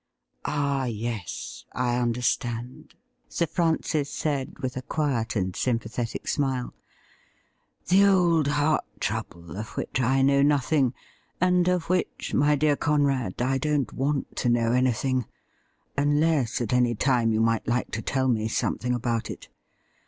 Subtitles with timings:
[0.45, 2.95] 'Ah, yes, I understand,'
[3.29, 6.73] Sir Francis said, with a quiet and sympathetic smile;'
[7.89, 10.95] the old heart trouble, of which I know nothing,
[11.39, 15.27] and of which, my dear Conrad, I don't want to know anything,
[15.95, 19.49] unless at any time you might like to tell me something about it.